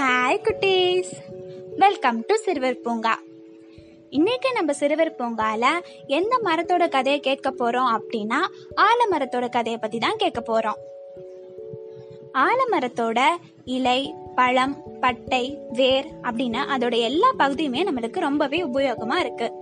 Hi 0.00 0.44
குட்டீஸ். 0.44 1.10
Welcome 1.76 2.24
to 2.26 2.34
சிறுவர் 2.34 2.80
பூங்கா 2.80 3.18
இன்னைக்கு 4.10 4.52
நம்ம 4.52 4.72
சிறுவர் 4.72 5.14
பூங்கால 5.18 5.66
எந்த 6.06 6.40
மரத்தோட 6.44 6.88
கதையை 6.88 7.20
கேட்க 7.20 7.50
போறோம் 7.50 7.96
அப்படின்னா 7.96 8.38
ஆலமரத்தோட 8.76 9.48
கதையை 9.48 9.78
பத்தி 9.80 9.98
தான் 9.98 10.16
கேட்க 10.16 10.40
போறோம். 10.40 10.78
ஆலமரத்தோட 12.34 13.20
இலை 13.64 14.14
பழம் 14.34 14.82
பட்டை 15.00 15.58
வேர் 15.72 16.06
அப்படின்னு 16.22 16.60
அதோட 16.76 17.00
எல்லா 17.00 17.30
பகுதியுமே 17.38 17.88
நம்மளுக்கு 17.88 18.20
ரொம்பவே 18.20 18.62
உபயோகமா 18.62 19.14
இருக்கு. 19.14 19.52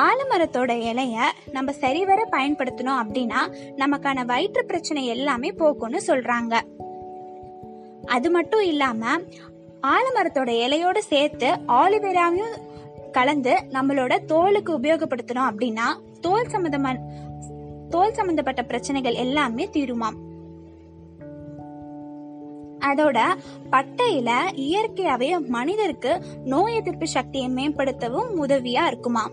ஆலமரத்தோட 0.00 0.72
இலைய 0.90 1.18
நம்ம 1.50 1.72
சரிவர 1.72 2.28
பயன்படுத்தணும் 2.30 3.00
அப்படின்னா 3.02 3.54
நமக்கான 3.76 4.24
வயிற்று 4.24 4.64
பிரச்சனை 4.64 5.06
எல்லாமே 5.06 5.50
போக்கும்னு 5.50 5.98
சொல்றாங்க. 6.06 6.60
அது 8.06 8.30
மட்டும் 8.30 8.60
இல்லாம 8.60 9.18
ஆலமரத்தோட 9.82 10.50
இலையோட 10.64 10.98
சேர்த்து 10.98 11.46
ஆலிவேராவையும் 11.68 12.54
கலந்து 13.12 13.54
நம்மளோட 13.70 14.18
தோலுக்கு 14.28 14.72
உபயோகப்படுத்தணும் 14.78 15.48
அப்படின்னா 15.50 15.86
தோல் 16.20 16.48
சம்பந்தமான 16.48 17.00
தோல் 17.88 18.12
சம்பந்தப்பட்ட 18.12 18.62
பிரச்சனைகள் 18.62 19.14
எல்லாமே 19.14 19.68
தீருமாம். 19.72 20.16
அதோட 22.80 23.18
பட்டையில 23.70 24.30
இயற்கையாவே 24.54 25.46
மனிதருக்கு 25.46 26.20
நோய் 26.44 26.74
எதிர்ப்பு 26.74 27.08
சக்தியை 27.08 27.48
மேம்படுத்தவும் 27.48 28.30
உதவியா 28.40 28.86
இருக்குமாம். 28.86 29.32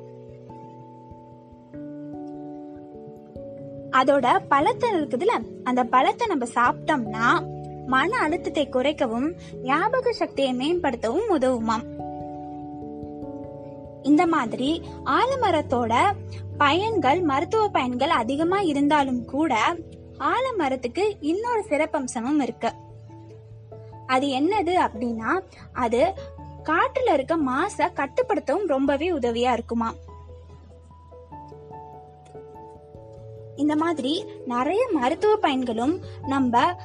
அதோட 3.91 4.39
பழத்தை 4.47 4.91
இருக்குதுல 4.91 5.31
அந்த 5.63 5.83
பழத்தை 5.83 6.27
நம்ம 6.27 6.45
சாப்பிட்டோம்னா 6.55 7.61
மன 7.86 8.17
அழுத்தத்தை 8.17 8.70
குறைக்கவும் 8.70 9.34
ஞாபக 9.64 10.12
சக்தியை 10.14 10.53
மேம்படுத்தவும் 10.53 11.30
உதவுமாம். 11.30 12.02
இந்த 14.02 14.28
மாதிரி 14.28 14.81
ஆலமரத்தோட 15.06 16.11
பயன்கள் 16.58 17.22
மருத்துவ 17.22 17.67
பயன்கள் 17.67 18.09
அதிகமா 18.09 18.59
இருந்தாலும் 18.59 19.26
கூட 19.26 19.76
ஆலமரத்துக்கு 20.20 21.17
இன்னொரு 21.20 21.64
சிறப்பம்சமும் 21.70 22.42
இருக்கு. 22.42 22.72
அது 24.08 24.28
என்னது 24.28 24.89
அப்படின்னா 24.89 25.39
அது 25.73 26.14
காற்றுல 26.64 27.14
இருக்க 27.14 27.38
மாச 27.38 27.78
கட்டுப்படுத்தவும் 27.78 28.67
ரொம்பவே 28.67 29.11
உதவியா 29.11 29.52
இருக்குமா? 29.52 29.94
இந்த 33.56 33.76
மாதிரி 33.76 34.26
நிறைய 34.45 34.89
மருத்துவ 34.92 35.50
பயன்களும் 35.50 36.00
நம்ம 36.26 36.76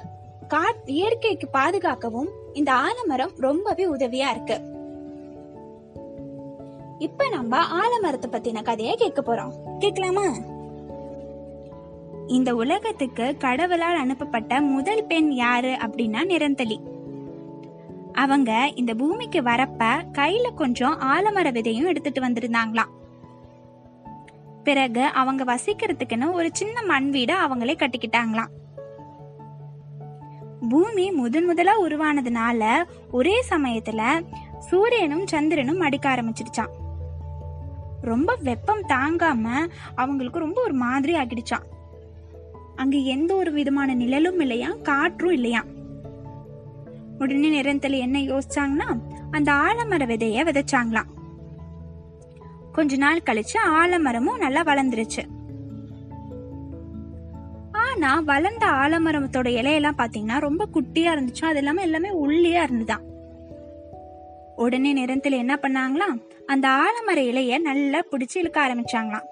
காட் 0.48 0.82
இயற்கைக்கு 0.84 1.48
பாதுகாக்கவும் 1.48 2.28
இந்த 2.52 2.72
ஆலமரம் 2.72 3.32
ரொம்பவே 3.36 3.86
உதவியா 3.86 4.30
இருக்கு. 4.30 4.60
இப்ப 6.98 7.28
நம்ம 7.28 7.58
ஆலமரத்தை 7.58 8.26
பத்தின 8.30 8.62
கதையை 8.62 8.94
கேட்க 8.94 9.22
போறோம். 9.22 9.78
கேட்கலாமா? 9.78 10.34
இந்த 12.26 12.54
உலகத்துக்கு 12.54 13.36
கடவுளால் 13.36 13.96
அனுப்பப்பட்ட 13.96 14.60
முதல் 14.60 15.06
பெண் 15.06 15.30
யாரு 15.30 15.68
அப்படின்னா 15.68 16.24
நிரந்தலி. 16.24 16.80
அவங்க 18.12 18.70
இந்த 18.74 18.94
பூமிக்கு 18.94 19.40
வரப்ப 19.40 20.02
கையில 20.12 20.54
கொஞ்சம் 20.54 21.00
ஆலமர 21.00 21.52
விதையும் 21.52 21.86
எடுத்துட்டு 21.86 22.20
வந்திருந்தாங்களாம். 22.20 22.96
பிறகு 24.64 25.04
அவங்க 25.04 25.44
வசிக்கிறதுக்குன்னு 25.44 26.32
ஒரு 26.32 26.48
சின்ன 26.52 26.82
மண் 26.82 27.10
வீடு 27.10 27.34
அவங்களே 27.34 27.74
கட்டிக்கிட்டாங்களாம். 27.74 28.67
பூமி 30.68 31.10
முதன் 31.10 31.44
முதலா 31.44 31.80
உருவானதுனால 31.80 32.84
ஒரே 33.10 33.44
சமயத்துல 33.50 34.28
சூரியனும் 34.58 35.26
சந்திரனும் 35.26 35.80
அடிக்க 35.80 36.14
ஆரம்பிச்சிடுச்சான் 36.14 36.70
ரொம்ப 38.00 38.38
வெப்பம் 38.42 38.82
தாங்காம 38.88 39.70
அவங்களுக்கு 39.94 40.38
ரொம்ப 40.38 40.62
ஒரு 40.62 40.74
மாதிரி 40.74 41.14
ஆகிடுச்சான் 41.14 41.64
அங்க 42.76 42.96
எந்த 42.96 43.34
ஒரு 43.34 43.52
விதமான 43.52 43.94
நிழலும் 43.94 44.40
இல்லையா 44.40 44.70
காற்றும் 44.82 45.32
இல்லையா 45.32 45.64
உடனே 47.18 47.62
நிரந்தல 47.62 47.98
என்ன 47.98 48.18
யோசிச்சாங்கன்னா 48.18 49.00
அந்த 49.30 49.52
ஆலமர 49.52 50.06
விதைய 50.06 50.44
விதைச்சாங்களாம். 50.44 51.08
கொஞ்ச 52.72 52.96
நாள் 52.96 53.20
கழிச்சு 53.26 53.56
ஆலமரமும் 53.66 54.38
நல்லா 54.38 54.62
வளர்ந்துருச்சு. 54.62 55.37
ஆனா 58.00 58.20
வளர்ந்த 58.20 58.66
ஆலமரத்தோட 58.66 59.50
இலையெல்லாம் 59.50 59.98
பாத்தீங்கன்னா 59.98 60.40
ரொம்ப 60.40 60.66
குட்டியா 60.74 61.12
இருந்துச்சு. 61.14 61.44
அது 61.44 61.58
இல்லாம 61.58 61.82
எல்லாமே 61.82 62.08
உள்ளியா 62.08 62.62
இருந்துதான். 62.62 63.00
உடனே 64.56 65.04
நிறத்துல 65.04 65.30
என்ன 65.30 65.58
பண்ணாங்களாம்? 65.62 66.22
அந்த 66.46 66.68
ஆலமர 66.68 67.18
இலைய 67.18 67.58
நல்லா 67.58 68.02
பிடிச்சு 68.10 68.38
இழுக்க 68.38 68.66
ஆரம்பிச்சாங்களாம். 68.66 69.24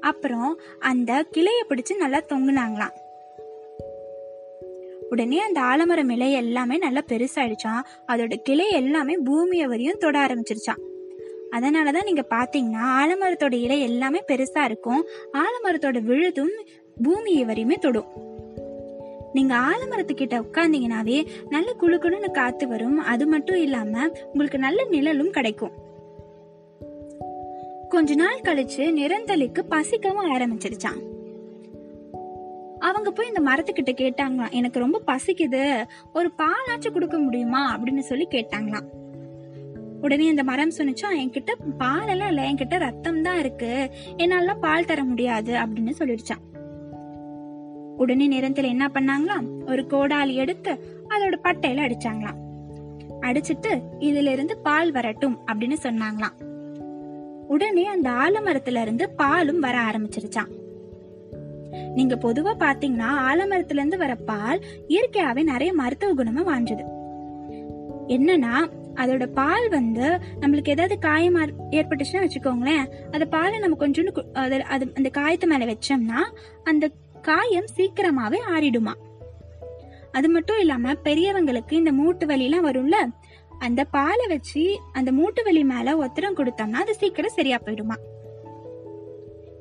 அப்புறம் 0.00 0.60
அந்த 0.78 1.24
கிளைய 1.32 1.64
பிடிச்சு 1.68 1.96
நல்லா 1.96 2.20
தொங்குனாங்களாம். 2.28 2.92
உடனே 5.10 5.40
அந்த 5.40 5.60
ஆலமரம் 5.60 6.08
இலை 6.08 6.32
எல்லாமே 6.32 6.76
நல்லா 6.76 7.02
பெருசாயிடுச்சான் 7.08 7.84
அதோட 8.06 8.34
கிளை 8.36 8.70
எல்லாமே 8.70 9.16
பூமியை 9.16 9.66
வரையும் 9.66 9.98
தொட 9.98 10.18
ஆரம்பிச்சிருச்சான் 10.18 10.82
அதனாலதான் 11.56 12.04
நீங்க 12.04 12.24
பாத்தீங்கன்னா 12.30 12.82
ஆலமரத்தோட 12.82 13.52
இலை 13.52 13.80
எல்லாமே 13.80 14.22
பெருசா 14.28 14.64
இருக்கும். 14.64 15.04
ஆலமரத்தோட 15.32 16.02
விழுதும் 16.02 16.50
பூமியை 17.02 17.44
வரையுமே 17.44 17.78
தொடும். 17.78 18.06
நீங்க 19.32 19.56
ஆலமரத்துக்கிட்ட 19.56 20.42
உட்கார்ந்தீங்கனாவே 20.42 21.26
நல்ல 21.48 21.74
குழுக்குழுன்னு 21.80 22.30
காத்து 22.30 22.68
வரும். 22.68 22.98
அது 22.98 23.26
மட்டும் 23.26 23.60
இல்லாம 23.60 24.08
உங்களுக்கு 24.24 24.58
நல்ல 24.58 24.84
நிழலும் 24.84 25.30
கிடைக்கும். 25.30 25.84
கொஞ்ச 27.88 28.14
நாள் 28.14 28.40
கழிச்சு 28.42 28.78
நிரந்தலுக்கு 28.78 29.62
பசிக்கவும் 29.70 30.34
ஆரம்பிச்சிருச்சான் 30.34 31.14
அவங்க 32.78 33.10
போய் 33.10 33.28
இந்த 33.28 33.40
மரத்துக்கிட்ட 33.50 33.88
கேட்டாங்களாம் 33.94 34.50
எனக்கு 34.50 34.78
ரொம்ப 34.78 35.00
பசிக்குது. 35.06 35.84
ஒரு 36.14 36.30
பாலாச்சும் 36.38 36.92
கொடுக்க 36.92 37.18
முடியுமா? 37.18 37.78
அப்படின்னு 37.78 37.98
சொல்லி 37.98 38.26
கேட்டாங்களாம். 38.30 38.84
உடனே 40.06 40.28
அந்த 40.28 40.42
மரம் 40.44 40.76
சொன்னிச்சா 40.78 41.08
என்கிட்ட 41.18 41.52
பால் 41.78 42.08
எல்லாம் 42.08 42.28
இல்லை 42.28 42.44
என்கிட்ட 42.52 42.78
ரத்தம் 42.78 43.22
தான் 43.22 43.38
இருக்கு. 43.38 43.90
என்னால 44.16 44.54
பால் 44.54 44.84
தர 44.84 45.04
முடியாது 45.04 45.52
அப்படின்னு 45.54 45.92
சொல்லிடுச்சான். 45.98 46.42
உடனே 47.96 48.26
நிறத்துல 48.28 48.68
என்ன 48.68 48.90
பண்ணாங்களாம்? 48.94 49.46
ஒரு 49.66 49.82
கோடாலி 49.82 50.34
எடுத்து 50.34 50.72
அதோட 51.08 51.34
பட்டையில 51.42 51.80
அடிச்சாங்களாம். 51.86 52.40
அடிச்சிட்டு 53.20 53.80
இதுல 54.00 54.30
இருந்து 54.30 54.58
பால் 54.58 54.92
வரட்டும் 54.92 55.38
அப்படின்னு 55.52 55.76
சொன்னாங்களாம். 55.82 56.36
உடனே 57.48 57.86
அந்த 57.86 58.10
ஆலமரத்துல 58.10 58.80
இருந்து 58.80 59.10
பாலும் 59.10 59.60
வர 59.60 59.78
ஆரம்பிச்சிருச்சான் 59.80 60.52
நீங்க 61.94 62.14
பொதுவா 62.14 62.52
பாத்தீங்கன்னா 62.58 63.10
ஆலமரத்துல 63.30 63.80
இருந்து 63.80 63.98
வர 63.98 64.14
பால் 64.14 64.60
இயற்கையாவே 64.88 65.42
நிறைய 65.42 65.72
மருத்துவ 65.72 66.22
குணமா 66.22 66.44
வாஞ்சது. 66.52 66.84
என்னன்னா 68.08 68.68
அதோட 68.96 69.26
பால் 69.26 69.68
வந்து 69.68 70.06
நம்மளுக்கு 70.40 70.68
ஏதாவது 70.68 70.98
காயம் 70.98 71.36
ஏற்பட்டுச்சுன்னா 71.70 72.22
வச்சுக்கோங்களேன். 72.24 72.84
அந்த 73.10 73.24
பாலை 73.24 73.58
நம்ம 73.58 73.86
கொஞ்சோண்டு 73.86 74.32
அது 74.34 74.64
அந்த 74.94 75.08
காயத்து 75.08 75.46
மேல 75.46 75.64
வச்சோம்னா 75.64 76.20
அந்த 76.64 76.90
காயம் 77.22 77.68
சீக்கிரமாவே 77.76 78.40
ஆறிடுமா? 78.50 78.94
அது 80.12 80.28
மட்டும் 80.28 80.58
இல்லாம 80.58 80.92
பெரியவங்களுக்கு 80.92 81.72
இந்த 81.72 81.92
மூட்டு 81.92 82.26
வலிலாம் 82.26 82.66
வரும்ல 82.68 82.98
அந்த 83.58 83.84
பாலை 83.84 84.26
வச்சு 84.26 84.78
அந்த 84.92 85.12
மூட்டு 85.12 85.42
வலி 85.42 85.64
மேல 85.64 85.96
ஒத்தரம் 86.06 86.38
கொடுத்தோம்னா 86.38 86.82
அது 86.84 86.94
சீக்கிரம் 86.94 87.36
சரியா 87.36 87.58
போயிடுமா? 87.64 87.96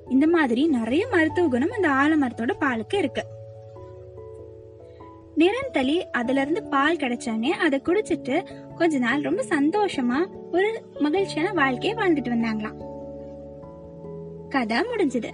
இந்த 0.10 0.28
மாதிரி 0.28 0.68
நிறைய 0.68 1.08
மருத்துவ 1.12 1.48
குணம் 1.48 1.76
அந்த 1.78 1.90
ஆலமரத்தோட 2.02 2.54
பாலுக்கு 2.60 2.98
இருக்கு. 2.98 3.24
நிரந்தலி 5.38 6.04
அதுல 6.12 6.42
இருந்து 6.42 6.64
பால் 6.64 6.96
கிடைச்சோடனே 6.96 7.50
அதை 7.50 7.82
குடிச்சிட்டு 7.86 8.46
கொஞ்ச 8.76 8.98
நாள் 8.98 9.22
ரொம்ப 9.22 9.44
சந்தோஷமா 9.44 10.28
ஒரு 10.52 10.84
மகிழ்ச்சியான 11.00 11.54
வாழ்க்கையை 11.54 11.98
வாழ்ந்துட்டு 11.98 12.36
வந்தாங்களாம். 12.36 12.84
கதை 14.50 14.78
முடிஞ்சது. 14.78 15.30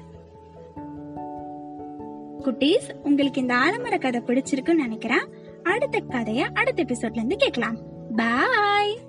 குட்டீஸ் 2.39 2.95
உங்களுக்கு 3.03 3.41
இந்த 3.41 3.55
ஆலமர 3.55 3.99
கதை 3.99 4.21
பிடிச்சிருக்குன்னு 4.21 4.73
நினைக்கிறேன். 4.73 5.27
அடுத்த 5.63 5.99
கதைய 6.09 6.47
அடுத்த 6.53 6.83
எபிசோட்ல 6.83 7.15
இருந்து 7.15 7.35
கேட்கலாம். 7.35 7.77
பாய் 8.15 9.00